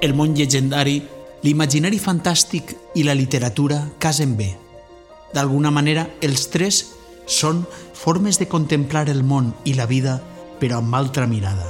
El 0.00 0.14
món 0.16 0.32
llegendari, 0.32 1.02
l'imaginari 1.44 1.98
fantàstic 2.00 2.72
i 2.96 3.02
la 3.04 3.12
literatura 3.12 3.82
casen 4.00 4.32
bé. 4.38 4.54
D'alguna 5.34 5.68
manera, 5.70 6.06
els 6.24 6.46
tres 6.48 6.78
són 7.28 7.66
formes 7.92 8.38
de 8.40 8.48
contemplar 8.48 9.10
el 9.12 9.20
món 9.22 9.52
i 9.68 9.74
la 9.76 9.84
vida, 9.84 10.16
però 10.60 10.78
amb 10.80 10.96
altra 10.96 11.26
mirada. 11.28 11.66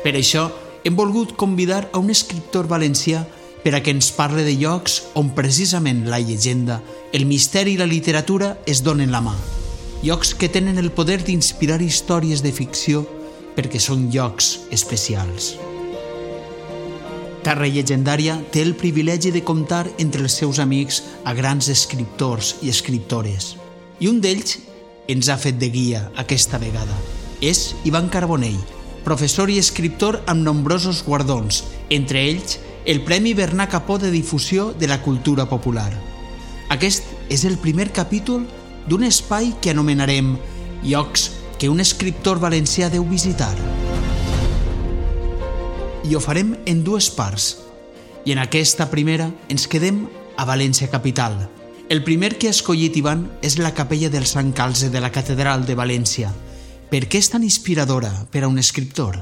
Per 0.00 0.14
això, 0.16 0.46
hem 0.84 0.96
volgut 0.96 1.36
convidar 1.36 1.90
a 1.92 2.00
un 2.00 2.08
escriptor 2.14 2.70
valencià 2.72 3.26
per 3.62 3.74
a 3.76 3.82
que 3.82 3.92
ens 3.92 4.08
parle 4.16 4.46
de 4.46 4.54
llocs 4.56 5.02
on 5.12 5.34
precisament 5.36 6.06
la 6.08 6.22
llegenda, 6.24 6.80
el 7.12 7.26
misteri 7.28 7.74
i 7.74 7.80
la 7.80 7.90
literatura 7.90 8.54
es 8.64 8.80
donen 8.86 9.12
la 9.12 9.20
mà. 9.20 9.36
Llocs 10.06 10.32
que 10.40 10.48
tenen 10.48 10.78
el 10.78 10.92
poder 10.94 11.20
d'inspirar 11.26 11.82
històries 11.82 12.40
de 12.40 12.52
ficció 12.52 13.04
perquè 13.56 13.80
són 13.82 14.10
llocs 14.12 14.52
especials. 14.74 15.54
Terra 17.46 17.68
Llegendària 17.70 18.40
té 18.50 18.64
el 18.66 18.74
privilegi 18.74 19.30
de 19.30 19.44
comptar 19.46 19.84
entre 20.02 20.24
els 20.26 20.34
seus 20.34 20.58
amics 20.58 21.02
a 21.24 21.32
grans 21.34 21.68
escriptors 21.70 22.56
i 22.66 22.72
escriptores. 22.72 23.54
I 24.02 24.10
un 24.10 24.18
d'ells 24.20 24.58
ens 25.06 25.30
ha 25.30 25.38
fet 25.38 25.60
de 25.60 25.70
guia 25.70 26.08
aquesta 26.18 26.58
vegada. 26.58 26.96
És 27.40 27.76
Ivan 27.86 28.10
Carbonell, 28.10 28.58
professor 29.06 29.52
i 29.52 29.60
escriptor 29.62 30.18
amb 30.26 30.42
nombrosos 30.42 31.04
guardons, 31.06 31.62
entre 31.88 32.24
ells 32.26 32.58
el 32.86 33.04
Premi 33.06 33.34
Bernat 33.34 33.70
Capó 33.70 33.98
de 33.98 34.10
Difusió 34.10 34.72
de 34.72 34.90
la 34.90 35.00
Cultura 35.02 35.46
Popular. 35.46 35.92
Aquest 36.74 37.06
és 37.30 37.46
el 37.46 37.58
primer 37.62 37.92
capítol 37.94 38.42
d'un 38.90 39.06
espai 39.06 39.52
que 39.62 39.70
anomenarem 39.70 40.34
Llocs 40.82 41.30
que 41.58 41.68
un 41.68 41.80
escriptor 41.80 42.38
valencià 42.38 42.90
deu 42.92 43.04
visitar. 43.08 43.54
I 46.04 46.14
ho 46.14 46.20
farem 46.20 46.54
en 46.68 46.82
dues 46.84 47.08
parts. 47.10 47.56
I 48.26 48.34
en 48.34 48.42
aquesta 48.42 48.90
primera 48.92 49.30
ens 49.52 49.66
quedem 49.70 50.04
a 50.36 50.44
València 50.44 50.90
capital. 50.92 51.38
El 51.88 52.02
primer 52.04 52.34
que 52.36 52.50
ha 52.50 52.54
escollit 52.54 52.96
Ivan 52.98 53.24
és 53.46 53.56
la 53.62 53.72
capella 53.74 54.10
del 54.10 54.26
Sant 54.26 54.52
Calze 54.52 54.90
de 54.90 55.00
la 55.00 55.12
Catedral 55.14 55.64
de 55.66 55.78
València. 55.78 56.32
Per 56.90 57.06
què 57.06 57.22
és 57.22 57.30
tan 57.32 57.46
inspiradora 57.46 58.12
per 58.30 58.44
a 58.44 58.50
un 58.50 58.58
escriptor? 58.58 59.16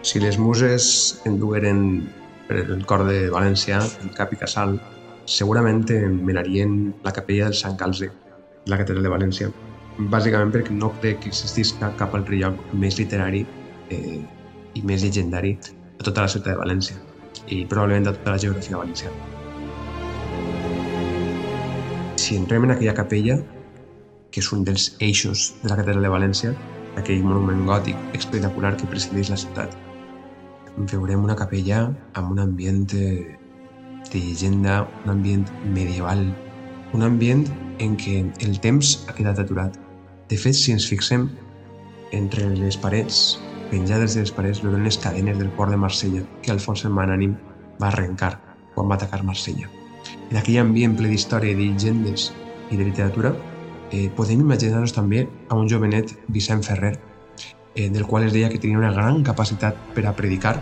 Si 0.00 0.20
les 0.20 0.38
muses 0.40 1.20
endugueren 1.28 2.08
per 2.08 2.19
el 2.50 2.84
cor 2.86 3.04
de 3.06 3.28
València, 3.30 3.80
el 4.02 4.14
cap 4.16 4.32
i 4.34 4.38
casal, 4.40 4.78
segurament 5.26 5.84
menarien 6.26 6.94
la 7.04 7.12
capella 7.12 7.46
del 7.46 7.54
Sant 7.54 7.76
Calze, 7.78 8.10
la 8.66 8.78
catedral 8.80 9.06
de 9.06 9.12
València, 9.12 9.50
bàsicament 10.10 10.52
perquè 10.54 10.74
no 10.74 10.90
crec 11.00 11.20
que 11.22 11.30
existís 11.30 11.72
cap, 11.78 11.96
cap 11.98 12.14
altre 12.14 12.36
lloc 12.40 12.58
més 12.72 12.98
literari 12.98 13.44
eh, 13.90 14.18
i 14.74 14.82
més 14.82 15.02
llegendari 15.02 15.56
de 15.62 16.04
tota 16.04 16.24
la 16.24 16.32
ciutat 16.32 16.54
de 16.54 16.60
València 16.60 16.96
i 17.48 17.64
probablement 17.66 18.08
de 18.08 18.14
tota 18.18 18.34
la 18.34 18.42
geografia 18.42 18.78
valenciana. 18.78 19.16
Si 22.16 22.36
entrem 22.36 22.64
en 22.64 22.74
aquella 22.76 22.94
capella, 22.94 23.38
que 24.30 24.40
és 24.42 24.50
un 24.54 24.64
dels 24.64 24.92
eixos 25.00 25.54
de 25.62 25.70
la 25.70 25.78
catedral 25.80 26.06
de 26.06 26.12
València, 26.12 26.54
aquell 27.00 27.22
monument 27.26 27.64
gòtic 27.66 28.18
espectacular 28.18 28.76
que 28.78 28.88
presideix 28.90 29.30
la 29.32 29.38
ciutat, 29.40 29.74
veurem 30.76 31.24
una 31.24 31.36
capella 31.36 31.88
amb 32.14 32.32
un 32.32 32.40
ambient 32.42 32.86
de 32.90 34.18
llegenda, 34.18 34.88
un 35.04 35.10
ambient 35.10 35.46
medieval, 35.74 36.24
un 36.94 37.02
ambient 37.06 37.46
en 37.80 37.96
què 37.96 38.24
el 38.44 38.58
temps 38.60 38.96
ha 39.08 39.14
quedat 39.14 39.38
aturat. 39.38 39.76
De 40.30 40.38
fet, 40.38 40.54
si 40.54 40.72
ens 40.74 40.86
fixem 40.86 41.28
entre 42.16 42.48
les 42.54 42.76
parets, 42.80 43.40
penjades 43.70 44.14
de 44.14 44.24
les 44.24 44.32
parets, 44.34 44.62
veurem 44.62 44.84
les 44.86 44.98
cadenes 44.98 45.38
del 45.38 45.50
port 45.58 45.70
de 45.70 45.78
Marsella 45.78 46.24
que 46.42 46.52
Alfons 46.54 46.84
el 46.86 46.94
Manànim 46.94 47.36
va 47.80 47.90
arrencar 47.90 48.34
quan 48.74 48.90
va 48.90 48.98
atacar 48.98 49.22
Marsella. 49.26 49.68
En 50.30 50.38
aquell 50.38 50.60
ambient 50.62 50.96
ple 50.98 51.10
d'història, 51.10 51.54
de 51.56 51.68
llegendes 51.70 52.30
i 52.70 52.78
de 52.78 52.86
literatura, 52.86 53.34
eh, 53.90 54.08
podem 54.16 54.42
imaginar-nos 54.42 54.94
també 54.94 55.26
a 55.48 55.58
un 55.58 55.68
jovenet 55.68 56.14
Vicent 56.28 56.62
Ferrer, 56.66 56.96
eh, 57.74 57.88
del 57.90 58.06
qual 58.06 58.24
es 58.24 58.32
deia 58.32 58.48
que 58.48 58.58
tenia 58.58 58.78
una 58.78 58.92
gran 58.92 59.22
capacitat 59.24 59.76
per 59.94 60.06
a 60.06 60.14
predicar 60.16 60.60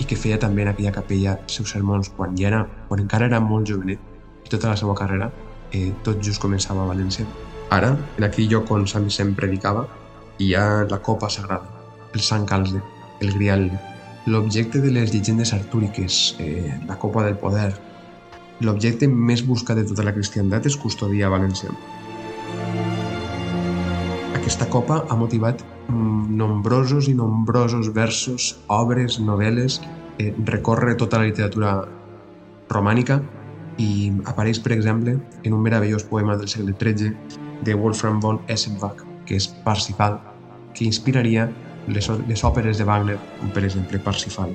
i 0.00 0.06
que 0.08 0.16
feia 0.16 0.38
també 0.40 0.64
en 0.64 0.72
aquella 0.72 0.92
capella 0.92 1.36
els 1.38 1.60
seus 1.60 1.70
sermons 1.76 2.10
quan, 2.16 2.36
ja 2.36 2.48
era, 2.48 2.64
quan 2.88 3.04
encara 3.04 3.28
era 3.28 3.40
molt 3.40 3.68
jovenet 3.68 4.00
i 4.44 4.52
tota 4.52 4.72
la 4.72 4.76
seva 4.80 4.96
carrera 4.96 5.30
eh, 5.72 5.90
tot 6.04 6.22
just 6.24 6.42
començava 6.42 6.84
a 6.84 6.90
València. 6.90 7.26
Ara, 7.70 7.92
en 8.18 8.26
aquell 8.26 8.48
lloc 8.50 8.70
on 8.74 8.86
Sant 8.90 9.06
Vicent 9.06 9.36
predicava, 9.38 9.86
hi 10.42 10.54
ha 10.58 10.86
la 10.90 10.98
copa 11.04 11.30
sagrada, 11.30 11.68
el 12.14 12.24
Sant 12.26 12.46
Calze, 12.48 12.80
el 13.20 13.32
Grial, 13.36 13.68
l'objecte 14.26 14.80
de 14.82 14.90
les 14.90 15.12
llegendes 15.14 15.52
artúriques, 15.54 16.36
eh, 16.40 16.74
la 16.88 16.98
copa 16.98 17.24
del 17.24 17.38
poder. 17.38 17.72
L'objecte 18.60 19.08
més 19.08 19.44
buscat 19.46 19.78
de 19.78 19.86
tota 19.88 20.04
la 20.04 20.12
cristiandat 20.16 20.66
és 20.66 20.76
custodiar 20.76 21.30
a 21.30 21.34
València. 21.36 21.70
Aquesta 24.36 24.66
copa 24.68 25.04
ha 25.08 25.16
motivat 25.16 25.62
nombrosos 26.30 27.08
i 27.08 27.14
nombrosos 27.14 27.92
versos, 27.92 28.54
obres, 28.68 29.18
novel·les, 29.20 29.80
eh, 30.18 30.32
recorre 30.46 30.94
tota 30.94 31.18
la 31.18 31.28
literatura 31.28 31.74
romànica 32.70 33.20
i 33.78 34.12
apareix, 34.30 34.60
per 34.60 34.72
exemple, 34.72 35.16
en 35.42 35.52
un 35.56 35.62
meravellós 35.62 36.04
poema 36.04 36.36
del 36.36 36.48
segle 36.48 36.74
XIII 36.78 37.14
de 37.64 37.74
Wolfram 37.74 38.20
von 38.20 38.40
Essenbach, 38.48 39.02
que 39.26 39.36
és 39.36 39.48
Parsifal, 39.64 40.20
que 40.74 40.84
inspiraria 40.84 41.50
les, 41.88 42.08
les 42.28 42.44
òperes 42.44 42.78
de 42.78 42.86
Wagner, 42.86 43.18
com 43.40 43.50
per 43.50 43.64
exemple 43.64 43.98
Parsifal. 43.98 44.54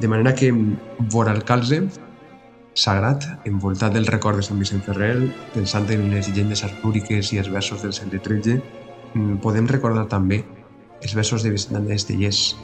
De 0.00 0.08
manera 0.08 0.34
que 0.34 0.52
vora 1.12 1.32
el 1.32 1.44
calze, 1.44 1.82
sagrat, 2.74 3.26
envoltat 3.44 3.92
del 3.94 4.06
record 4.06 4.40
de 4.40 4.44
Sant 4.46 4.58
Vicent 4.58 4.82
Ferrer, 4.84 5.14
pensant 5.54 5.88
en 5.90 6.08
les 6.12 6.28
llegendes 6.28 6.64
artúriques 6.64 7.32
i 7.32 7.40
els 7.42 7.50
versos 7.50 7.82
del 7.82 7.92
segle 7.92 8.20
XIII, 8.20 9.38
podem 9.42 9.66
recordar 9.66 10.06
també 10.08 10.44
els 11.02 11.14
versos 11.14 11.42
de 11.42 11.50
Vicent 11.50 11.78
Andrés 11.78 12.06
Tellers, 12.06 12.56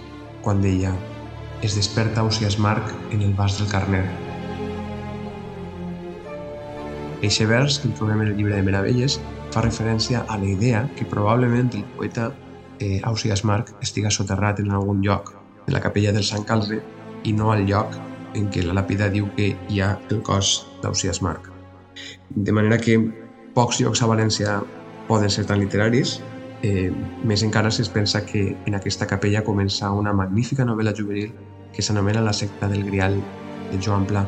quan 0.45 0.61
deia 0.63 0.93
«Es 1.65 1.75
desperta 1.77 2.21
Ausias 2.21 2.59
Marc 2.59 2.93
en 3.13 3.23
el 3.23 3.35
vas 3.35 3.59
del 3.59 3.69
carner». 3.73 4.05
Eixe 7.25 7.47
vers, 7.49 7.79
que 7.81 7.89
trobem 7.97 8.21
en 8.23 8.29
el 8.29 8.37
llibre 8.37 8.57
de 8.57 8.63
Meravelles, 8.63 9.17
fa 9.55 9.63
referència 9.65 10.21
a 10.29 10.37
la 10.37 10.51
idea 10.53 10.85
que 10.99 11.09
probablement 11.09 11.73
el 11.75 11.85
poeta 11.97 12.29
eh, 12.79 13.01
Ausias 13.05 13.43
Marc 13.45 13.73
estiga 13.81 14.13
soterrat 14.13 14.61
en 14.61 14.71
algun 14.71 15.01
lloc 15.03 15.33
de 15.67 15.73
la 15.73 15.81
capella 15.81 16.13
del 16.13 16.27
Sant 16.29 16.45
Calze 16.45 16.83
i 17.25 17.33
no 17.33 17.53
al 17.53 17.65
lloc 17.67 17.97
en 18.37 18.51
què 18.53 18.63
la 18.63 18.77
làpida 18.77 19.09
diu 19.11 19.31
que 19.37 19.55
hi 19.57 19.81
ha 19.81 19.95
el 20.11 20.21
cos 20.23 20.67
d'Ausias 20.83 21.23
Marc. 21.25 21.49
De 22.29 22.53
manera 22.53 22.77
que 22.79 22.99
pocs 23.57 23.81
llocs 23.81 24.03
a 24.05 24.11
València 24.11 24.61
poden 25.09 25.33
ser 25.33 25.47
tan 25.49 25.63
literaris, 25.63 26.19
eh, 26.63 26.93
més 27.25 27.43
encara 27.43 27.71
si 27.71 27.83
es 27.83 27.91
pensa 27.93 28.25
que 28.25 28.57
en 28.67 28.75
aquesta 28.75 29.07
capella 29.07 29.45
comença 29.45 29.91
una 29.93 30.13
magnífica 30.13 30.65
novel·la 30.65 30.95
juvenil 30.97 31.35
que 31.73 31.83
s'anomena 31.83 32.25
La 32.25 32.33
secta 32.33 32.69
del 32.69 32.85
Grial 32.85 33.21
de 33.71 33.81
Joan 33.83 34.07
Pla. 34.07 34.27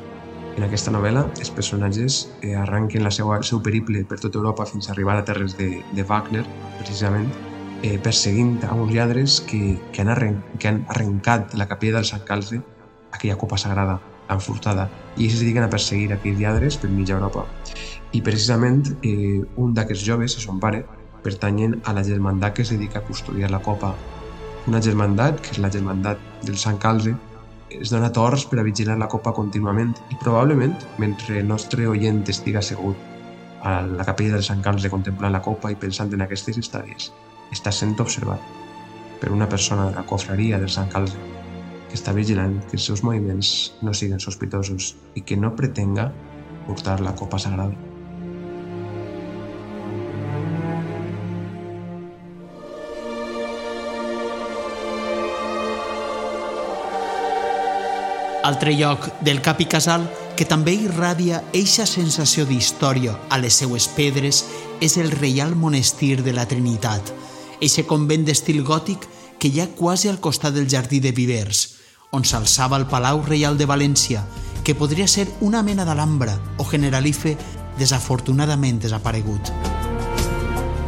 En 0.58 0.64
aquesta 0.66 0.90
novel·la, 0.90 1.22
els 1.38 1.50
personatges 1.54 2.24
eh, 2.42 2.54
arranquen 2.58 3.04
la 3.06 3.12
seva, 3.14 3.38
el 3.38 3.46
seu 3.46 3.62
periple 3.62 4.02
per 4.04 4.18
tota 4.18 4.40
Europa 4.40 4.66
fins 4.66 4.88
a 4.88 4.92
arribar 4.92 5.16
a 5.16 5.24
terres 5.24 5.56
de, 5.56 5.68
de 5.94 6.04
Wagner, 6.04 6.44
precisament, 6.80 7.30
eh, 7.82 7.98
perseguint 8.02 8.58
a 8.66 8.74
uns 8.74 8.92
lladres 8.92 9.40
que, 9.40 9.78
que, 9.92 10.02
han 10.02 10.10
arren, 10.10 10.42
que 10.58 10.68
han 10.68 10.84
arrencat 10.90 11.54
la 11.54 11.68
capella 11.70 12.00
del 12.00 12.10
Sant 12.10 12.26
Calze, 12.26 12.60
aquella 13.12 13.38
copa 13.38 13.56
sagrada, 13.56 14.00
l'han 14.28 14.42
furtada, 14.44 14.88
i 15.16 15.24
ells 15.24 15.38
es 15.38 15.44
dediquen 15.44 15.64
a 15.64 15.70
perseguir 15.72 16.10
aquells 16.12 16.42
lladres 16.42 16.76
per 16.76 16.90
mitja 16.90 17.16
Europa. 17.16 17.46
I 18.12 18.20
precisament 18.24 18.82
eh, 19.06 19.40
un 19.56 19.74
d'aquests 19.78 20.04
joves, 20.04 20.36
i 20.36 20.42
son 20.42 20.58
pare, 20.60 20.82
pertanyen 21.22 21.78
a 21.84 21.94
la 21.96 22.04
germandat 22.04 22.54
que 22.54 22.62
es 22.62 22.70
dedica 22.70 23.00
a 23.00 23.06
custodiar 23.06 23.50
la 23.50 23.62
copa. 23.62 23.94
Una 24.66 24.82
germandat, 24.82 25.40
que 25.40 25.54
és 25.56 25.62
la 25.62 25.70
germandat 25.72 26.20
del 26.44 26.58
Sant 26.60 26.78
Calze, 26.78 27.14
es 27.70 27.92
dona 27.92 28.10
torns 28.12 28.46
per 28.48 28.60
a 28.60 28.66
vigilar 28.66 28.96
la 28.98 29.08
copa 29.12 29.34
contínuament 29.36 29.94
i 30.12 30.18
probablement, 30.22 30.76
mentre 30.98 31.40
el 31.40 31.48
nostre 31.48 31.88
oient 31.88 32.22
estiga 32.28 32.62
assegut 32.62 32.96
a 33.62 33.80
la 33.82 34.06
capella 34.06 34.36
del 34.36 34.46
Sant 34.46 34.62
Calze 34.64 34.90
contemplant 34.92 35.34
la 35.34 35.42
copa 35.44 35.72
i 35.72 35.76
pensant 35.80 36.12
en 36.14 36.24
aquestes 36.24 36.56
històries, 36.60 37.10
està 37.52 37.72
sent 37.74 37.96
observat 38.00 38.40
per 39.20 39.32
una 39.34 39.48
persona 39.48 39.88
de 39.88 39.96
la 39.96 40.06
cofraria 40.06 40.60
del 40.62 40.70
Sant 40.70 40.88
Calze 40.92 41.18
que 41.88 41.96
està 41.96 42.12
vigilant 42.12 42.58
que 42.68 42.76
els 42.76 42.86
seus 42.90 43.02
moviments 43.02 43.52
no 43.82 43.94
siguin 43.96 44.20
sospitosos 44.20 44.94
i 45.16 45.24
que 45.24 45.40
no 45.40 45.54
pretenga 45.56 46.10
portar 46.68 47.00
la 47.00 47.16
copa 47.16 47.40
sagrada. 47.40 47.87
Altre 58.48 58.72
lloc 58.72 59.10
del 59.20 59.42
Cap 59.44 59.58
i 59.60 59.66
Casal 59.68 60.06
que 60.32 60.46
també 60.48 60.72
irradia 60.80 61.42
eixa 61.52 61.84
sensació 61.84 62.46
d'història 62.48 63.12
a 63.28 63.36
les 63.42 63.58
seues 63.60 63.84
pedres 63.92 64.38
és 64.80 64.94
el 64.96 65.10
Reial 65.12 65.52
Monestir 65.52 66.22
de 66.24 66.32
la 66.32 66.46
Trinitat, 66.48 67.10
eixe 67.60 67.84
convent 67.90 68.24
d'estil 68.24 68.62
gòtic 68.64 69.04
que 69.36 69.50
hi 69.52 69.60
ha 69.60 69.66
quasi 69.76 70.08
al 70.08 70.16
costat 70.24 70.56
del 70.56 70.64
Jardí 70.64 71.02
de 71.04 71.12
Vivers, 71.12 71.60
on 72.10 72.24
s'alçava 72.24 72.78
el 72.80 72.86
Palau 72.88 73.20
Reial 73.26 73.58
de 73.60 73.68
València, 73.68 74.24
que 74.64 74.72
podria 74.74 75.10
ser 75.12 75.26
una 75.44 75.60
mena 75.62 75.84
d'Alhambra 75.84 76.38
o 76.56 76.64
Generalife 76.70 77.36
desafortunadament 77.76 78.80
desaparegut. 78.80 79.52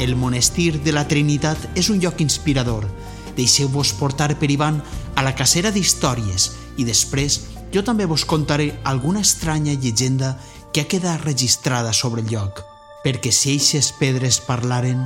El 0.01 0.17
monestir 0.17 0.81
de 0.81 0.97
la 0.97 1.05
Trinitat 1.05 1.69
és 1.77 1.93
un 1.93 2.01
lloc 2.01 2.25
inspirador. 2.25 2.89
Deixeu-vos 3.37 3.93
portar 4.01 4.33
per 4.41 4.49
Ivan 4.49 4.81
a 5.13 5.29
la 5.29 5.37
cacera 5.37 5.69
d'històries 5.77 6.49
i 6.79 6.87
després 6.87 7.41
jo 7.75 7.83
també 7.87 8.07
vos 8.07 8.25
contaré 8.27 8.73
alguna 8.85 9.23
estranya 9.23 9.75
llegenda 9.79 10.37
que 10.73 10.83
ha 10.83 10.91
quedat 10.91 11.25
registrada 11.25 11.93
sobre 11.93 12.23
el 12.23 12.31
lloc, 12.31 12.63
perquè 13.05 13.33
si 13.33 13.57
eixes 13.57 13.93
pedres 13.99 14.41
parlaren... 14.43 15.03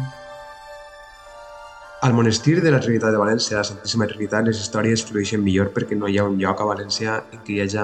Al 2.05 2.13
monestir 2.13 2.59
de 2.61 2.69
la 2.69 2.83
Trinitat 2.85 3.15
de 3.15 3.21
València, 3.21 3.63
la 3.63 3.65
Santíssima 3.65 4.05
Trinitat, 4.05 4.45
les 4.45 4.59
històries 4.61 5.07
flueixen 5.09 5.41
millor 5.41 5.71
perquè 5.73 5.97
no 5.97 6.09
hi 6.09 6.19
ha 6.21 6.27
un 6.29 6.37
lloc 6.37 6.61
a 6.61 6.67
València 6.69 7.15
en 7.33 7.41
què 7.47 7.55
hi 7.55 7.63
hagi 7.65 7.81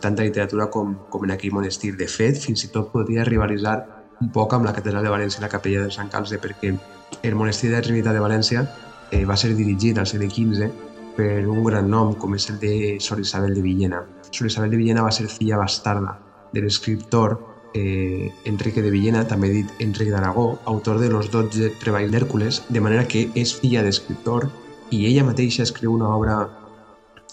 tanta 0.00 0.24
literatura 0.24 0.70
com, 0.72 0.94
com 1.12 1.26
en 1.26 1.34
aquell 1.34 1.52
monestir. 1.52 1.92
De 2.00 2.08
fet, 2.08 2.40
fins 2.40 2.64
i 2.64 2.70
tot 2.72 2.88
podria 2.94 3.26
rivalitzar 3.28 3.76
un 4.24 4.32
poc 4.32 4.56
amb 4.56 4.64
la 4.64 4.72
Catedral 4.72 5.04
de 5.04 5.12
València 5.12 5.42
i 5.42 5.44
la 5.44 5.52
Capella 5.52 5.84
de 5.84 5.92
Sant 5.92 6.08
Calze, 6.08 6.40
perquè 6.40 6.72
el 7.20 7.36
monestir 7.36 7.68
de 7.68 7.76
la 7.76 7.84
Trinitat 7.84 8.16
de 8.16 8.24
València 8.24 8.64
eh, 9.10 9.24
va 9.28 9.36
ser 9.36 9.52
dirigit 9.52 10.00
al 10.00 10.08
segle 10.08 10.32
XV 10.32 10.87
per 11.18 11.42
un 11.50 11.64
gran 11.66 11.90
nom 11.90 12.14
com 12.14 12.36
és 12.38 12.46
el 12.52 12.60
de 12.62 12.72
Sor 13.02 13.18
Isabel 13.18 13.56
de 13.56 13.62
Villena. 13.64 14.04
Sor 14.30 14.46
Isabel 14.46 14.70
de 14.70 14.78
Villena 14.78 15.02
va 15.02 15.10
ser 15.14 15.26
filla 15.26 15.58
bastarda 15.58 16.14
de 16.54 16.62
l'escriptor 16.62 17.34
eh, 17.74 18.30
Enrique 18.46 18.82
de 18.82 18.92
Villena, 18.94 19.24
també 19.26 19.50
dit 19.50 19.82
Enric 19.82 20.12
d'Aragó, 20.14 20.46
autor 20.70 21.00
de 21.02 21.10
los 21.10 21.32
12 21.34 21.72
treballs 21.82 22.12
d'Hèrcules, 22.14 22.62
de 22.68 22.80
manera 22.80 23.08
que 23.10 23.26
és 23.34 23.56
filla 23.58 23.82
d'escriptor 23.82 24.48
i 24.94 25.04
ella 25.10 25.26
mateixa 25.26 25.66
escriu 25.66 25.92
una 25.92 26.14
obra 26.14 26.38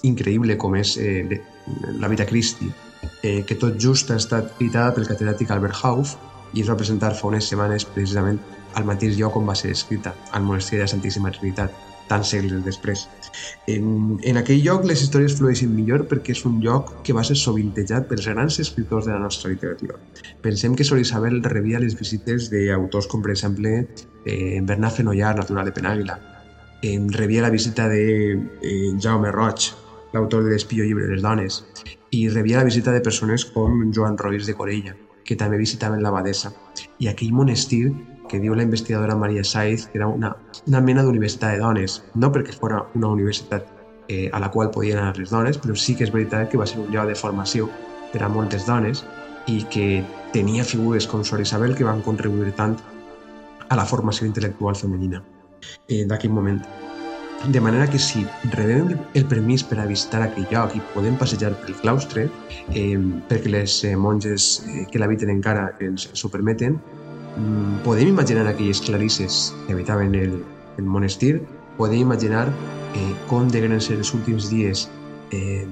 increïble 0.03 0.57
com 0.57 0.75
és 0.75 0.97
eh, 0.97 1.39
La 2.01 2.09
Vita 2.09 2.25
Christi, 2.25 2.71
eh, 3.21 3.43
que 3.45 3.55
tot 3.61 3.77
just 3.81 4.11
ha 4.11 4.17
estat 4.19 4.57
editada 4.59 4.95
pel 4.95 5.07
catedràtic 5.07 5.53
Albert 5.53 5.83
Hauf 5.83 6.17
i 6.53 6.63
es 6.63 6.69
va 6.71 6.77
presentar 6.79 7.13
fa 7.15 7.29
unes 7.29 7.47
setmanes 7.51 7.85
precisament 7.85 8.41
al 8.75 8.85
mateix 8.87 9.17
lloc 9.19 9.35
on 9.39 9.47
va 9.47 9.55
ser 9.55 9.71
escrita, 9.71 10.13
al 10.31 10.43
monestir 10.43 10.79
de 10.79 10.85
la 10.85 10.91
Santíssima 10.91 11.31
Trinitat 11.31 11.73
tants 12.07 12.29
segles 12.29 12.63
després. 12.65 13.05
En, 13.71 14.17
en 14.23 14.39
aquell 14.39 14.61
lloc 14.63 14.85
les 14.87 15.01
històries 15.03 15.35
flueixen 15.37 15.71
millor 15.73 16.05
perquè 16.09 16.35
és 16.35 16.43
un 16.47 16.59
lloc 16.63 16.91
que 17.05 17.15
va 17.17 17.23
ser 17.27 17.37
sovintejat 17.39 18.07
pels 18.09 18.27
grans 18.29 18.59
escriptors 18.61 19.07
de 19.09 19.15
la 19.15 19.21
nostra 19.23 19.51
literatura. 19.53 19.97
Pensem 20.45 20.75
que 20.75 20.85
Sor 20.87 21.01
Isabel 21.01 21.41
rebia 21.43 21.81
les 21.81 21.97
visites 21.97 22.51
d'autors 22.53 23.09
com, 23.11 23.23
per 23.25 23.33
exemple, 23.33 23.75
eh, 24.25 24.61
Bernat 24.61 24.99
Fenollar, 25.01 25.35
natural 25.39 25.65
de 25.65 25.75
Penàguila. 25.75 26.19
Eh, 26.83 26.99
rebia 27.17 27.41
la 27.41 27.53
visita 27.53 27.89
de 27.89 28.03
eh, 28.61 28.91
Jaume 29.01 29.31
Roig, 29.33 29.71
l'autor 30.13 30.45
de 30.45 30.53
l'Espio 30.53 30.85
llibre 30.85 31.07
de 31.07 31.15
les 31.15 31.25
dones, 31.25 31.63
i 32.11 32.27
rebia 32.29 32.61
la 32.61 32.69
visita 32.69 32.93
de 32.93 33.01
persones 33.01 33.45
com 33.51 33.89
Joan 33.91 34.17
Roís 34.17 34.45
de 34.45 34.53
Corella, 34.55 34.93
que 35.25 35.35
també 35.35 35.57
visitaven 35.57 36.03
l'abadesa. 36.03 36.53
I 37.01 37.09
aquell 37.09 37.33
monestir 37.33 37.89
que 38.29 38.39
diu 38.39 38.55
la 38.55 38.63
investigadora 38.63 39.15
Maria 39.15 39.43
Saiz 39.43 39.87
que 39.87 39.99
era 39.99 40.07
una, 40.07 40.35
una 40.67 40.81
mena 40.81 41.03
d'universitat 41.03 41.55
de 41.55 41.63
dones, 41.63 42.01
no 42.15 42.31
perquè 42.31 42.55
fos 42.55 42.73
una 42.95 43.11
universitat 43.13 43.67
eh, 44.07 44.29
a 44.33 44.39
la 44.39 44.51
qual 44.51 44.71
podien 44.71 44.99
anar 44.99 45.17
les 45.17 45.29
dones, 45.29 45.57
però 45.57 45.75
sí 45.75 45.95
que 45.95 46.05
és 46.05 46.13
veritat 46.13 46.49
que 46.49 46.57
va 46.57 46.67
ser 46.67 46.79
un 46.81 46.91
lloc 46.93 47.09
de 47.09 47.15
formació 47.15 47.69
per 48.13 48.23
a 48.23 48.29
moltes 48.29 48.65
dones 48.65 49.03
i 49.47 49.61
que 49.69 50.03
tenia 50.33 50.65
figures 50.65 51.07
com 51.07 51.23
Sor 51.23 51.41
Isabel 51.41 51.75
que 51.75 51.85
van 51.85 52.01
contribuir 52.01 52.53
tant 52.57 52.75
a 53.69 53.77
la 53.77 53.85
formació 53.85 54.27
intel·lectual 54.27 54.77
femenina 54.77 55.21
eh, 55.89 56.05
d'aquell 56.05 56.33
moment. 56.33 56.61
De 57.51 57.61
manera 57.61 57.85
que 57.89 57.99
si 57.99 58.23
rebem 58.55 58.95
el 59.13 59.25
permís 59.29 59.61
per 59.63 59.77
a 59.79 59.85
visitar 59.85 60.23
aquell 60.23 60.47
lloc 60.49 60.73
i 60.73 60.81
podem 60.95 61.17
passejar 61.19 61.51
pel 61.61 61.75
claustre, 61.81 62.25
eh, 62.73 62.97
perquè 63.29 63.51
les 63.51 63.75
eh, 63.85 63.95
monges 63.95 64.63
eh, 64.65 64.85
que 64.89 65.01
l'habiten 65.01 65.29
encara 65.33 65.67
ens, 65.83 66.07
ho 66.23 66.31
permeten, 66.33 66.79
podem 67.83 68.09
imaginar 68.09 68.47
aquelles 68.47 68.81
clarisses 68.81 69.53
que 69.65 69.73
habitaven 69.73 70.15
el, 70.15 70.43
el 70.77 70.85
monestir, 70.85 71.41
podem 71.77 71.99
imaginar 71.99 72.47
eh, 72.95 73.13
com 73.27 73.49
degueren 73.51 73.81
ser 73.81 73.97
els 73.99 74.13
últims 74.15 74.49
dies, 74.49 74.87
eh, 75.31 75.67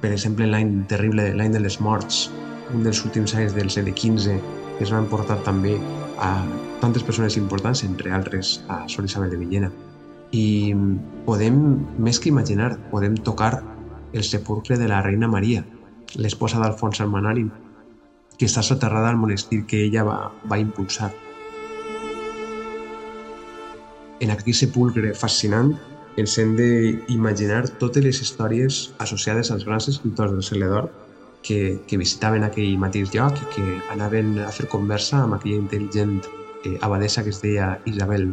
per 0.00 0.12
exemple 0.12 0.46
l'any 0.46 0.84
terrible, 0.90 1.30
l'any 1.34 1.54
de 1.56 1.62
les 1.64 1.80
morts, 1.80 2.26
un 2.74 2.84
dels 2.84 3.02
últims 3.04 3.34
anys 3.34 3.54
del 3.56 3.70
segle 3.70 3.94
XV, 3.96 4.36
que 4.76 4.84
es 4.84 4.92
van 4.92 5.08
portar 5.08 5.38
també 5.46 5.76
a 6.20 6.44
tantes 6.82 7.02
persones 7.02 7.36
importants, 7.36 7.84
entre 7.84 8.12
altres 8.12 8.60
a 8.68 8.84
Sor 8.88 9.06
Isabel 9.08 9.30
de 9.30 9.40
Villena. 9.40 9.70
I 10.36 10.74
podem, 11.24 11.60
més 12.02 12.20
que 12.20 12.28
imaginar, 12.28 12.74
podem 12.90 13.16
tocar 13.16 13.62
el 14.12 14.24
sepulcre 14.24 14.76
de 14.76 14.88
la 14.88 15.00
reina 15.02 15.28
Maria, 15.28 15.64
l'esposa 16.16 16.60
d'Alfons 16.60 17.00
el 17.00 17.10
que 18.38 18.48
està 18.48 18.62
soterrada 18.62 19.10
al 19.10 19.20
monestir 19.20 19.64
que 19.66 19.82
ella 19.86 20.04
va, 20.04 20.18
va 20.50 20.58
impulsar. 20.60 21.12
En 24.20 24.32
aquell 24.32 24.56
sepulcre 24.56 25.12
fascinant 25.14 25.74
ens 26.16 26.36
hem 26.40 26.54
d'imaginar 26.56 27.66
totes 27.80 28.04
les 28.04 28.20
històries 28.24 28.86
associades 29.04 29.50
als 29.52 29.66
grans 29.68 29.88
escriptors 29.92 30.32
del 30.32 30.44
segle 30.44 30.70
d'or 30.72 30.88
que, 31.44 31.78
que 31.86 32.00
visitaven 32.00 32.46
aquell 32.46 32.78
mateix 32.80 33.12
lloc 33.14 33.36
i 33.36 33.50
que 33.54 33.66
anaven 33.92 34.38
a 34.40 34.50
fer 34.56 34.68
conversa 34.72 35.20
amb 35.22 35.36
aquella 35.36 35.60
intel·ligent 35.60 36.18
eh, 36.64 36.78
abadesa 36.80 37.24
que 37.24 37.34
es 37.34 37.42
deia 37.44 37.76
Isabel. 37.84 38.30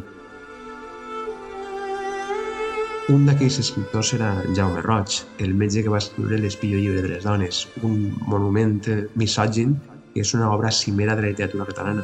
Un 3.12 3.26
d'aquells 3.28 3.60
escriptors 3.60 4.14
era 4.16 4.30
Jaume 4.56 4.82
Roig, 4.82 5.18
el 5.44 5.52
metge 5.60 5.84
que 5.84 5.92
va 5.92 6.00
escriure 6.00 6.40
l'Espillo 6.40 6.80
llibre 6.80 7.02
de 7.04 7.10
les 7.18 7.26
dones, 7.28 7.66
un 7.84 8.14
monument 8.32 8.78
misògin 9.20 9.76
és 10.16 10.34
una 10.34 10.52
obra 10.54 10.72
cimera 10.72 11.16
de 11.16 11.24
la 11.24 11.34
literatura 11.34 11.66
catalana. 11.66 12.04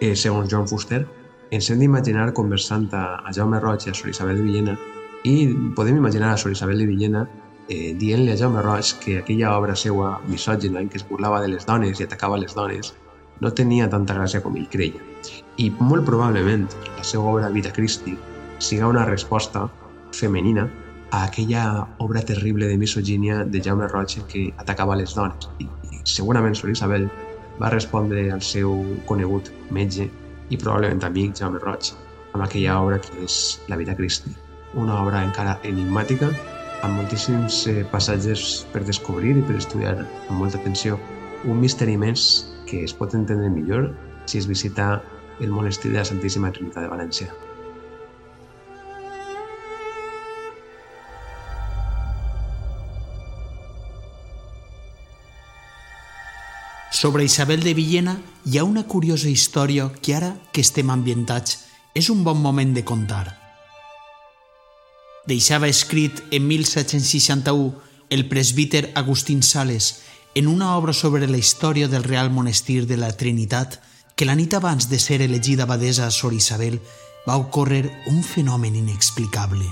Eh, 0.00 0.14
segons 0.16 0.50
Joan 0.50 0.68
Fuster, 0.68 1.06
ens 1.50 1.70
hem 1.70 1.80
d'imaginar 1.80 2.32
conversant 2.34 2.88
a, 2.92 3.04
a 3.24 3.32
Jaume 3.32 3.60
Roig 3.62 3.86
i 3.86 3.92
a 3.92 3.94
Sor 3.94 4.10
Isabel 4.10 4.40
de 4.40 4.46
Villena 4.46 4.76
i 5.24 5.48
podem 5.76 5.96
imaginar 5.96 6.32
a 6.32 6.38
Sor 6.40 6.52
Isabel 6.52 6.82
de 6.82 6.86
Villena 6.90 7.26
eh, 7.68 7.94
dient-li 7.98 8.32
a 8.32 8.38
Jaume 8.38 8.62
Roig 8.64 8.92
que 9.02 9.18
aquella 9.20 9.54
obra 9.56 9.76
seua 9.78 10.16
misògina 10.28 10.82
en 10.82 10.90
què 10.90 11.00
es 11.00 11.06
burlava 11.08 11.40
de 11.42 11.52
les 11.54 11.66
dones 11.66 12.00
i 12.00 12.06
atacava 12.06 12.38
les 12.40 12.54
dones 12.54 12.92
no 13.40 13.52
tenia 13.52 13.88
tanta 13.92 14.16
gràcia 14.16 14.40
com 14.42 14.56
ell 14.56 14.68
creia. 14.72 15.02
I 15.60 15.70
molt 15.78 16.06
probablement 16.08 16.66
la 16.96 17.04
seva 17.04 17.30
obra 17.32 17.52
Vita 17.52 17.72
Christi 17.72 18.16
siga 18.58 18.88
una 18.88 19.04
resposta 19.04 19.66
femenina 20.16 20.66
a 21.10 21.24
aquella 21.24 21.86
obra 21.98 22.22
terrible 22.22 22.66
de 22.66 22.78
misogínia 22.78 23.44
de 23.44 23.62
Jaume 23.62 23.88
Roig 23.88 24.18
que 24.28 24.52
atacava 24.56 24.96
les 24.96 25.14
dones. 25.14 25.48
I, 25.58 25.68
segurament 26.04 26.54
Sor 26.54 26.70
Isabel 26.70 27.08
va 27.60 27.70
respondre 27.72 28.30
al 28.32 28.42
seu 28.42 28.82
conegut 29.06 29.52
metge 29.70 30.08
i 30.50 30.58
probablement 30.58 31.04
amic 31.06 31.38
Jaume 31.38 31.62
Roig 31.62 31.92
amb 32.34 32.44
aquella 32.44 32.80
obra 32.82 33.00
que 33.00 33.24
és 33.24 33.60
La 33.68 33.78
vida 33.80 33.94
Cristi, 33.96 34.34
una 34.74 35.00
obra 35.00 35.22
encara 35.24 35.56
enigmàtica 35.64 36.28
amb 36.84 37.00
moltíssims 37.00 37.62
eh, 37.70 37.82
passatges 37.92 38.66
per 38.74 38.84
descobrir 38.84 39.32
i 39.38 39.44
per 39.48 39.56
estudiar 39.56 39.96
amb 40.02 40.36
molta 40.36 40.60
atenció. 40.60 41.00
Un 41.48 41.62
misteri 41.62 41.96
més 41.96 42.44
que 42.68 42.82
es 42.84 42.92
pot 42.92 43.14
entendre 43.16 43.50
millor 43.50 43.92
si 44.26 44.38
es 44.42 44.48
visita 44.50 45.00
el 45.40 45.52
monestir 45.52 45.92
de 45.92 46.00
la 46.02 46.08
Santíssima 46.08 46.52
Trinitat 46.52 46.84
de 46.84 46.92
València. 46.92 47.45
Sobre 56.96 57.24
Isabel 57.24 57.62
de 57.62 57.74
Villena 57.74 58.22
hi 58.46 58.56
ha 58.56 58.64
una 58.64 58.86
curiosa 58.88 59.28
història 59.28 59.90
que 60.00 60.14
ara 60.16 60.30
que 60.48 60.62
estem 60.64 60.88
ambientats 60.88 61.58
és 61.92 62.06
un 62.08 62.22
bon 62.24 62.38
moment 62.40 62.70
de 62.72 62.86
contar. 62.88 63.34
Deixava 65.28 65.68
escrit 65.68 66.22
en 66.30 66.46
1761 66.48 67.74
el 68.16 68.22
presbíter 68.30 68.94
Agustín 68.94 69.42
Sales 69.42 69.90
en 70.34 70.48
una 70.48 70.70
obra 70.78 70.94
sobre 70.96 71.28
la 71.28 71.36
història 71.36 71.90
del 71.92 72.02
Real 72.02 72.30
Monestir 72.30 72.86
de 72.86 72.96
la 72.96 73.10
Trinitat 73.12 73.76
que 74.16 74.24
la 74.24 74.36
nit 74.38 74.56
abans 74.56 74.88
de 74.88 74.96
ser 74.98 75.20
elegida 75.20 75.66
abadesa 75.68 76.06
a 76.06 76.10
Sor 76.10 76.32
Isabel 76.32 76.78
va 77.28 77.36
ocórrer 77.36 77.90
un 78.06 78.22
fenomen 78.24 78.74
inexplicable. 78.74 79.68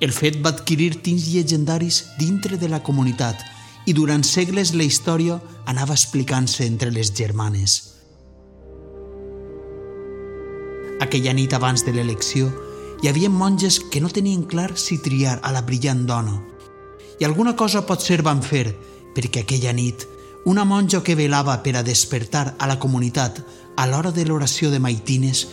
El 0.00 0.10
fet 0.10 0.42
va 0.42 0.50
adquirir 0.50 0.98
tints 1.06 1.30
llegendaris 1.30 2.08
dintre 2.18 2.58
de 2.58 2.72
la 2.74 2.82
comunitat 2.82 3.46
i 3.88 3.94
durant 3.96 4.24
segles 4.26 4.74
la 4.76 4.84
història 4.84 5.38
anava 5.66 5.96
explicant-se 5.96 6.66
entre 6.68 6.92
les 6.92 7.08
germanes. 7.16 7.78
Aquella 11.00 11.32
nit 11.32 11.54
abans 11.56 11.84
de 11.86 11.94
l'elecció 11.96 12.50
hi 13.00 13.08
havia 13.08 13.30
monges 13.30 13.78
que 13.80 14.02
no 14.04 14.10
tenien 14.12 14.44
clar 14.50 14.74
si 14.76 14.98
triar 15.00 15.38
a 15.40 15.54
la 15.54 15.62
brillant 15.64 16.04
dona. 16.06 16.36
I 17.18 17.24
alguna 17.24 17.56
cosa 17.56 17.86
pot 17.86 18.04
ser 18.04 18.20
van 18.26 18.42
fer, 18.42 18.74
perquè 19.16 19.46
aquella 19.46 19.72
nit 19.72 20.04
una 20.44 20.64
monja 20.64 21.02
que 21.02 21.16
velava 21.16 21.56
per 21.62 21.76
a 21.76 21.84
despertar 21.86 22.54
a 22.58 22.68
la 22.68 22.78
comunitat 22.78 23.40
a 23.76 23.86
l'hora 23.86 24.12
de 24.12 24.24
l'oració 24.28 24.70
de 24.70 24.78
Maitines 24.80 25.46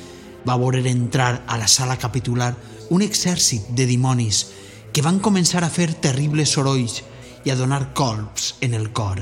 va 0.47 0.59
veure 0.59 0.83
entrar 0.89 1.43
a 1.47 1.57
la 1.57 1.67
sala 1.67 1.97
capitular 1.97 2.53
un 2.89 3.01
exèrcit 3.01 3.71
de 3.75 3.87
dimonis 3.89 4.45
que 4.93 5.01
van 5.01 5.19
començar 5.19 5.63
a 5.63 5.71
fer 5.73 5.93
terribles 5.99 6.53
sorolls 6.55 7.01
i 7.45 7.51
a 7.51 7.55
donar 7.55 7.93
colps 7.93 8.55
en 8.61 8.73
el 8.73 8.91
cor. 8.91 9.21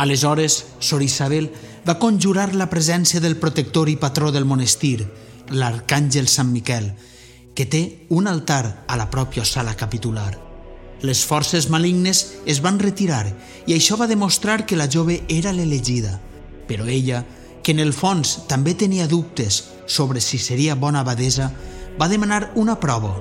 Aleshores, 0.00 0.66
Sor 0.78 1.02
Isabel 1.02 1.50
va 1.86 1.98
conjurar 1.98 2.54
la 2.54 2.70
presència 2.70 3.20
del 3.20 3.36
protector 3.36 3.90
i 3.90 3.98
patró 4.00 4.30
del 4.32 4.46
monestir, 4.48 5.04
l'arcàngel 5.50 6.28
Sant 6.30 6.48
Miquel, 6.54 6.92
que 7.54 7.66
té 7.66 8.06
un 8.08 8.30
altar 8.30 8.86
a 8.88 8.96
la 8.96 9.10
pròpia 9.10 9.44
sala 9.44 9.74
capitular. 9.76 10.38
Les 11.02 11.24
forces 11.24 11.68
malignes 11.72 12.38
es 12.46 12.62
van 12.64 12.78
retirar 12.78 13.26
i 13.66 13.74
això 13.74 13.98
va 14.00 14.08
demostrar 14.08 14.64
que 14.64 14.76
la 14.76 14.88
jove 14.88 15.22
era 15.28 15.52
l'elegida. 15.52 16.18
Però 16.68 16.86
ella, 16.86 17.24
que 17.64 17.72
en 17.72 17.80
el 17.80 17.92
fons 17.92 18.46
també 18.48 18.74
tenia 18.78 19.08
dubtes 19.08 19.64
sobre 19.86 20.20
si 20.20 20.38
seria 20.38 20.76
bona 20.76 21.00
abadesa, 21.00 21.50
va 22.00 22.08
demanar 22.08 22.52
una 22.54 22.78
prova. 22.80 23.16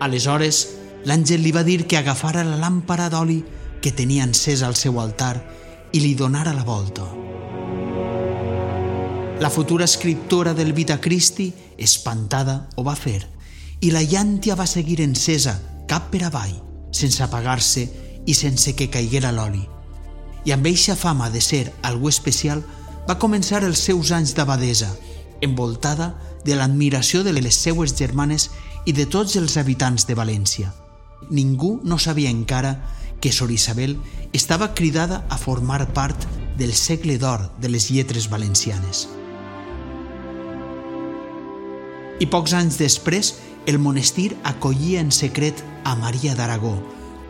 Aleshores, 0.00 0.81
l'àngel 1.04 1.42
li 1.42 1.50
va 1.50 1.64
dir 1.66 1.86
que 1.86 1.98
agafara 1.98 2.44
la 2.46 2.56
làmpara 2.60 3.08
d'oli 3.10 3.42
que 3.82 3.90
tenia 3.90 4.24
encesa 4.24 4.68
al 4.68 4.76
seu 4.78 5.00
altar 5.00 5.34
i 5.92 6.00
li 6.00 6.14
donara 6.14 6.54
la 6.54 6.62
volta. 6.62 7.04
La 9.42 9.50
futura 9.50 9.84
escriptora 9.84 10.54
del 10.54 10.72
Vita 10.72 11.00
Christi, 11.00 11.52
espantada, 11.76 12.68
ho 12.76 12.84
va 12.86 12.94
fer 12.94 13.26
i 13.82 13.90
la 13.90 14.04
llàntia 14.06 14.54
va 14.54 14.68
seguir 14.70 15.00
encesa 15.02 15.56
cap 15.90 16.12
per 16.12 16.22
avall, 16.28 16.54
sense 16.94 17.18
apagar-se 17.24 17.88
i 18.26 18.34
sense 18.38 18.76
que 18.78 18.86
caiguera 18.88 19.32
l'oli. 19.34 19.64
I 20.46 20.54
amb 20.54 20.68
eixa 20.70 20.94
fama 20.94 21.30
de 21.30 21.42
ser 21.42 21.72
algú 21.82 22.08
especial, 22.08 22.62
va 23.08 23.18
començar 23.18 23.64
els 23.66 23.82
seus 23.82 24.12
anys 24.14 24.36
d'abadesa, 24.38 24.92
envoltada 25.42 26.12
de 26.46 26.54
l'admiració 26.54 27.24
de 27.26 27.34
les 27.34 27.58
seues 27.58 27.96
germanes 27.98 28.50
i 28.86 28.94
de 28.94 29.06
tots 29.06 29.34
els 29.36 29.58
habitants 29.58 30.06
de 30.06 30.14
València 30.14 30.70
ningú 31.30 31.80
no 31.84 31.98
sabia 31.98 32.30
encara 32.30 32.82
que 33.20 33.32
Sor 33.32 33.50
Isabel 33.50 33.98
estava 34.32 34.74
cridada 34.74 35.24
a 35.30 35.38
formar 35.38 35.92
part 35.92 36.18
del 36.58 36.74
segle 36.74 37.18
d'or 37.18 37.50
de 37.60 37.68
les 37.68 37.90
lletres 37.90 38.28
valencianes. 38.28 39.06
I 42.20 42.26
pocs 42.30 42.52
anys 42.54 42.78
després, 42.78 43.34
el 43.66 43.78
monestir 43.78 44.32
acollia 44.44 45.00
en 45.00 45.12
secret 45.14 45.62
a 45.84 45.94
Maria 45.96 46.34
d'Aragó, 46.34 46.74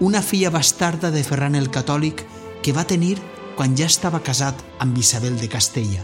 una 0.00 0.22
filla 0.22 0.50
bastarda 0.50 1.10
de 1.10 1.22
Ferran 1.24 1.54
el 1.54 1.70
Catòlic 1.70 2.24
que 2.62 2.72
va 2.72 2.88
tenir 2.88 3.18
quan 3.56 3.76
ja 3.76 3.86
estava 3.86 4.22
casat 4.24 4.58
amb 4.80 4.98
Isabel 4.98 5.38
de 5.38 5.48
Castella. 5.48 6.02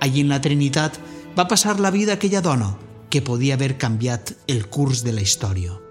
Allí 0.00 0.20
en 0.20 0.28
la 0.28 0.40
Trinitat 0.40 1.00
va 1.36 1.48
passar 1.48 1.80
la 1.80 1.90
vida 1.90 2.14
aquella 2.14 2.44
dona 2.44 2.76
que 3.10 3.22
podia 3.22 3.54
haver 3.54 3.78
canviat 3.78 4.34
el 4.46 4.68
curs 4.68 5.02
de 5.02 5.12
la 5.12 5.24
història. 5.24 5.87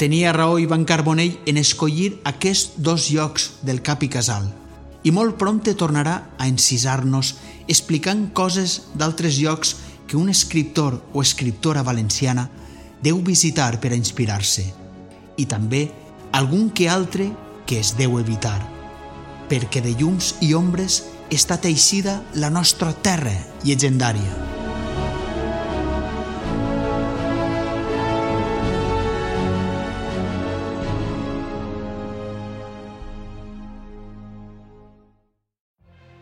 Tenia 0.00 0.32
raó 0.32 0.56
Ivan 0.58 0.86
Carbonell 0.88 1.34
en 1.44 1.58
escollir 1.60 2.22
aquests 2.24 2.78
dos 2.80 3.10
llocs 3.12 3.50
del 3.60 3.82
cap 3.84 4.00
i 4.00 4.08
casal. 4.08 4.46
I 5.04 5.12
molt 5.12 5.34
prompte 5.36 5.74
tornarà 5.76 6.14
a 6.40 6.46
encisar-nos 6.48 7.34
explicant 7.68 8.30
coses 8.32 8.78
d'altres 8.96 9.36
llocs 9.36 9.74
que 10.08 10.16
un 10.16 10.32
escriptor 10.32 10.96
o 11.12 11.20
escriptora 11.20 11.82
valenciana 11.84 12.46
deu 13.04 13.20
visitar 13.20 13.74
per 13.76 13.92
a 13.92 13.98
inspirar-se. 14.00 14.64
I 15.36 15.44
també 15.44 15.82
algun 16.32 16.70
que 16.72 16.88
altre 16.88 17.28
que 17.68 17.82
es 17.84 17.92
deu 18.00 18.16
evitar. 18.22 18.56
Perquè 19.52 19.84
de 19.84 19.92
llums 20.00 20.32
i 20.40 20.54
ombres 20.56 21.02
està 21.28 21.60
teixida 21.60 22.22
la 22.40 22.48
nostra 22.48 22.94
terra 23.04 23.36
llegendària. 23.68 24.59